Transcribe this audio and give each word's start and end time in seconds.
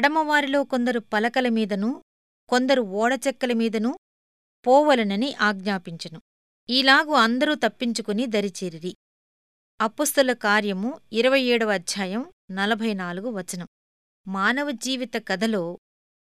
కడమవారిలో 0.00 0.64
కొందరు 0.64 1.00
పలకల 1.00 1.48
మీదను 1.48 2.02
కొందరు 2.48 2.82
ఓడచెక్కల 2.82 3.52
మీదనూ 3.52 3.96
పోవలెనని 4.66 5.34
ఆజ్ఞాపించెను. 5.34 6.20
ఈలాగు 6.70 7.10
అందరూ 7.10 7.54
తప్పించుకుని 7.54 8.26
దరిచేరిరి. 8.26 8.96
అపుస్తల 9.80 10.32
కార్యము 10.32 11.00
ఇరవై 11.12 11.40
ఏడవ 11.40 11.72
అధ్యాయం 11.72 12.32
నలభై 12.50 12.94
నాలుగు 12.94 13.30
వచనం. 13.30 13.66
మానవ 14.28 14.70
జీవిత 14.70 15.10
కథలో 15.28 15.78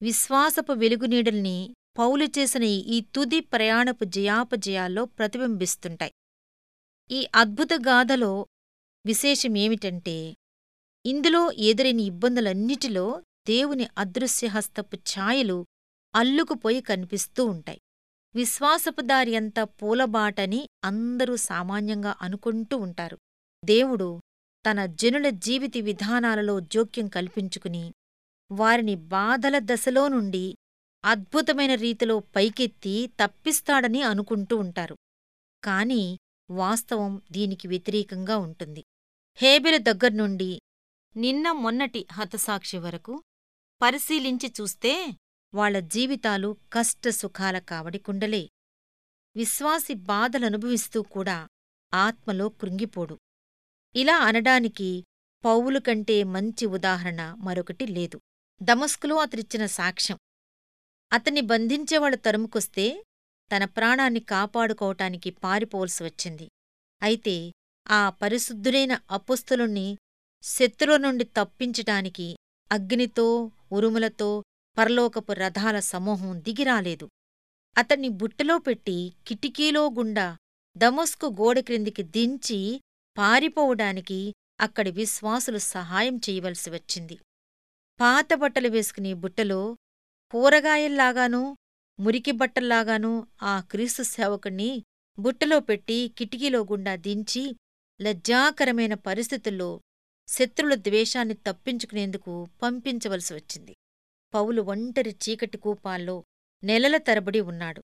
విశ్వాసపు 0.01 0.73
వెలుగునీడల్ని 0.73 1.73
పౌలు 1.97 2.23
చేసిన 2.23 2.63
ఈ 2.63 3.01
తుది 3.01 3.39
ప్రయాణపు 3.39 4.03
జయాపజయాల్లో 4.03 5.05
ప్రతిబింబిస్తుంటాయి. 5.05 6.13
ఈ 7.11 7.27
అద్భుత 7.35 7.69
గాథలో 7.73 8.47
విశేషమేమిటంటే 9.05 10.35
ఇందులో 11.05 11.51
ఎదురైన 11.51 11.99
ఇబ్బందులన్నిటిలో 11.99 13.23
దేవుని 13.47 13.87
అదృశ్యహస్తపు 13.97 14.95
ఛాయలు 14.95 15.65
అల్లుకుపోయి 16.15 16.81
కనిపిస్తూ 16.81 17.45
ఉంటాయి. 17.45 17.79
విశ్వాసపు 18.35 19.01
దారి 19.01 19.49
పూలబాటని 19.63 20.67
అందరూ 20.83 21.35
సామాన్యంగా 21.35 22.15
అనుకుంటూ 22.21 22.77
ఉంటారు. 22.77 23.17
దేవుడు 23.65 24.19
తన 24.71 24.85
జనుల 24.85 25.29
జీవిత 25.29 25.71
విధానాలలో 25.77 26.59
జోక్యం 26.59 27.07
కల్పించుకుని 27.07 27.93
వారిని 28.51 28.95
బాధల 28.95 29.59
దశలో 29.59 30.07
నుండి 30.07 30.55
అద్భుతమైన 31.05 31.75
రీతిలో 31.75 32.19
పైకెత్తి 32.19 33.11
తప్పిస్తాడని 33.19 34.01
అనుకుంటూ 34.01 34.57
ఉంటారు. 34.57 34.95
కాని 35.63 36.17
వాస్తవం 36.51 37.21
దీనికి 37.31 37.67
వ్యతిరేకంగా 37.67 38.37
ఉంటుంది. 38.37 38.83
హేబెల 39.35 39.77
దగ్గర్నుండి 39.77 40.59
నిన్న 41.17 41.51
మొన్నటి 41.51 42.05
హతసాక్షి 42.11 42.77
వరకు 42.77 43.23
పరిశీలించి 43.81 44.53
చూస్తే 44.61 45.17
వాళ్ళ 45.53 45.79
జీవితాలు 45.79 46.57
కష్టసుఖాల 46.73 47.59
కావడికుండలే 47.59 48.49
విశ్వాసి 49.35 49.93
బాధలనుభవిస్తూ 49.93 51.01
కూడా 51.01 51.47
ఆత్మలో 51.93 52.49
కృంగిపోడు. 52.49 53.17
ఇలా 53.95 54.17
అనడానికి 54.17 55.05
పౌలు 55.45 55.79
కంటే 55.79 56.23
మంచి 56.23 56.65
ఉదాహరణ 56.65 57.35
మరొకటి 57.37 57.85
లేదు. 57.85 58.19
దమస్కులో 58.63 59.15
అతనిచ్చిన 59.15 59.65
సాక్ష్యం. 59.65 60.17
అతన్ని 61.13 61.41
బంధించేవాళ్ళు 61.41 62.17
తరుముకొస్తే 62.17 63.03
తన 63.55 63.65
ప్రాణాన్ని 63.65 64.19
కాపాడుకోవటానికి 64.19 65.29
పారిపోవలసి 65.29 66.03
వచ్చింది. 66.03 66.49
అయితే 67.01 67.51
ఆ 67.89 68.09
పరిశుద్ధుడైన 68.09 68.99
అపుస్తులుణ్ణి 69.11 69.97
శత్రువు 70.43 70.97
నుండి 70.97 71.23
తప్పించటానికి 71.23 72.37
అగ్నితో 72.71 73.51
ఉరుములతో 73.71 74.43
పరలోకపు 74.77 75.33
రథాల 75.33 75.79
సమూహం 75.79 76.39
దిగిరాలేదు 76.39 77.07
అతన్ని 77.77 78.09
బుట్టలో 78.09 78.57
పెట్టి 78.57 79.13
కిటికీలో 79.27 79.89
గుండా 79.89 80.37
దమస్కు 80.77 81.25
గోడ 81.25 81.59
క్రిందికి 81.59 82.03
దించి 82.03 82.81
పారిపోవడానికి 83.17 84.33
అక్కడి 84.59 84.91
విశ్వాసులు 84.91 85.57
సహాయం 85.57 86.17
చేయవలసి 86.17 86.69
వచ్చింది. 86.69 87.19
పాత 88.01 88.33
బట్టలు 88.33 88.69
వేసుకుని 88.69 89.13
బుట్టలో 89.13 89.77
కూరగాయల్లాగానూ 90.33 91.55
మురికి 91.99 92.31
బట్టల్లాగానూ 92.31 93.27
ఆ 93.41 93.61
క్రీస్తు 93.61 94.03
సేవకుణ్ణి 94.03 94.83
బుట్టలో 95.19 95.59
పెట్టి 95.59 96.11
కిటికీలో 96.17 96.59
గుండా 96.59 96.95
దించి 96.95 97.55
లజ్జాకరమైన 98.01 98.93
పరిస్థితుల్లో 98.93 99.81
శత్రుల 100.31 100.75
ద్వేషాన్ని 100.75 101.33
తప్పించుకునేందుకు 101.33 102.47
పంపించవలసి 102.61 103.33
వచ్చింది. 103.33 103.73
పౌలు 104.33 104.61
ఒంటరి 104.61 105.15
చీకటి 105.23 105.57
కూపాల్లో 105.57 106.23
నెలల 106.63 106.97
తరబడి 106.97 107.39
ఉన్నాడు. 107.39 107.81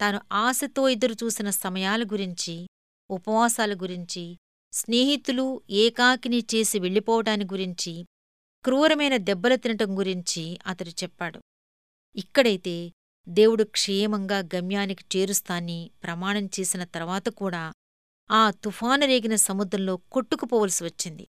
తాను 0.00 0.20
ఆశతో 0.32 0.88
ఎదురుచూసిన 0.88 1.50
సమయాల 1.50 2.02
గురించి 2.02 2.66
ఉపవాసాల 3.10 3.74
గురించి 3.74 4.36
స్నేహితులు 4.72 5.62
ఏకాకిని 5.70 6.44
చేసి 6.54 6.78
వెళ్ళిపోవటాని 6.78 7.44
గురించి 7.44 8.06
క్రూరమైన 8.64 9.16
దెబ్బలు 9.16 9.56
తినటం 9.56 9.98
గురించి 9.98 10.58
అతడు 10.66 10.88
చెప్పాడు. 10.88 11.40
ఇక్కడైతే 12.16 12.92
దేవుడు 13.28 13.64
క్షేమంగా 13.64 14.38
గమ్యానికి 14.38 15.18
చేరుస్తాన్ని 15.18 15.90
ప్రమాణం 16.02 16.46
చేసిన 16.46 16.84
తర్వాత 16.84 17.28
కూడా 17.28 17.72
ఆ 18.30 18.50
తుఫాను 18.50 19.06
రేగిన 19.06 19.34
సముద్రంలో 19.34 19.96
కొట్టుకుపోవలసి 19.96 20.84
వచ్చింది. 20.84 21.26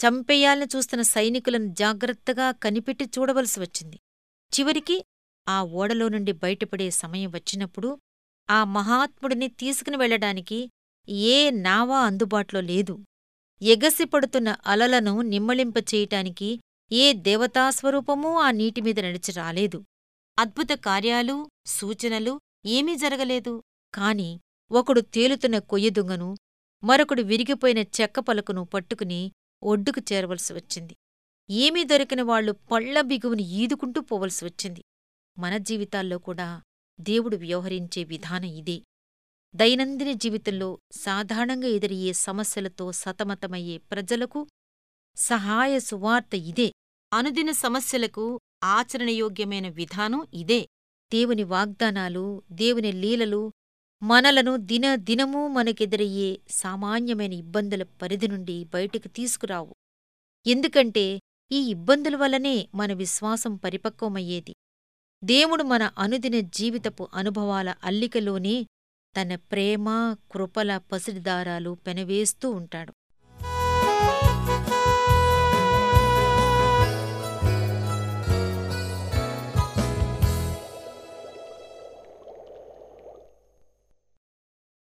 చంపేయాలని 0.00 0.66
చూస్తున్న 0.76 1.02
సైనికులను 1.02 1.74
జాగ్రత్తగా 1.74 2.50
కనిపెట్టి 2.50 3.04
చూడవలసి 3.04 3.60
వచ్చింది. 3.60 3.96
చివరికి 4.58 5.04
ఆ 5.48 5.62
ఓడలో 5.62 6.08
నుండి 6.08 6.32
బయటపడే 6.32 6.90
సమయం 6.90 7.30
వచ్చినప్పుడు 7.30 7.98
ఆ 8.50 8.64
మహాత్ముడిని 8.64 9.48
తీసుకుని 9.48 9.96
వెళ్ళడానికి 9.96 10.70
ఏ 11.08 11.50
నావా 11.50 11.98
అందుబాటులో 11.98 12.60
లేదు. 12.60 12.98
ఎగసిపడుతున్న 13.62 14.56
అలలను 14.66 15.20
నిమ్మళింపచేయటానికి 15.20 16.60
ఏ 16.92 17.12
దేవతాస్వరూపమూ 17.12 18.38
ఆ 18.38 18.50
నీటిమీద 18.50 19.00
నడిచి 19.00 19.32
రాలేదు. 19.32 19.84
అద్భుత 20.38 20.68
కార్యాలు 20.72 21.48
సూచనలు 21.66 22.40
ఏమీ 22.66 22.96
జరగలేదు. 22.96 23.62
కాని 23.94 24.40
ఒకడు 24.70 25.00
తేలుతున్న 25.00 25.58
కొయ్యదుంగను 25.58 26.36
మరొకడు 26.84 27.22
విరిగిపోయిన 27.22 27.78
చెక్క 27.78 28.20
పలుకును 28.20 28.64
పట్టుకుని 28.64 29.32
ఒడ్డుకు 29.66 30.00
చేరవలసి 30.12 30.52
వచ్చింది. 30.52 30.96
ఏమీ 31.50 31.84
దొరికిన 31.84 32.22
వాళ్ళు 32.22 32.52
పళ్ళ 32.52 33.00
బిగువుని 33.00 33.42
ఈదుకుంటూ 33.42 34.00
పోవలసి 34.00 34.44
వచ్చింది. 34.44 34.84
మన 35.38 35.56
జీవితాల్లో 35.56 36.18
కూడా 36.18 36.62
దేవుడు 37.00 37.36
వ్యవహరించే 37.36 38.04
విధానం 38.04 38.44
ఇదే. 38.44 38.82
దైనందిన 39.56 40.12
జీవితంలో 40.12 40.78
సాధారణంగా 40.92 41.68
ఎదురయ్యే 41.68 42.12
సమస్యలతో 42.12 42.92
సతమతమయ్యే 42.92 43.78
ప్రజలకు 43.78 44.46
సహాయ 45.16 45.78
సువార్త 45.78 46.34
ఇదే. 46.34 46.72
అనుదిన 47.12 47.50
సమస్యలకు 47.50 48.40
ఆచరణయోగ్యమైన 48.64 49.68
విధానం 49.68 50.26
ఇదే. 50.34 50.60
దేవుని 51.12 51.42
వాగ్దానాలు 51.42 52.42
దేవుని 52.52 52.92
లీలలు 52.92 53.52
మనలను 54.02 54.56
దిన 54.56 54.94
దినమూ 54.94 55.48
మనకెదురయ్యే 55.48 56.40
సామాన్యమైన 56.50 57.32
ఇబ్బందుల 57.32 57.82
పరిధి 57.82 58.28
నుండి 58.28 58.64
బయటికి 58.64 59.08
తీసుకురావు. 59.08 59.74
ఎందుకంటే 60.46 61.20
ఈ 61.52 61.70
ఇబ్బందుల 61.70 62.16
వల్లనే 62.16 62.68
మన 62.74 62.92
విశ్వాసం 62.92 63.56
పరిపక్వమయ్యేది. 63.56 64.54
దేవుడు 65.24 65.62
మన 65.62 65.82
అనుదిన 65.98 66.40
జీవితపు 66.40 67.08
అనుభవాల 67.14 67.74
అల్లికలోనే 67.84 68.66
తన 69.16 69.34
ప్రేమ 69.34 70.16
కృపల 70.32 70.80
పసిడిదారాలు 70.92 71.70
పెనవేస్తూ 71.86 72.50
ఉంటాడు. 72.50 72.92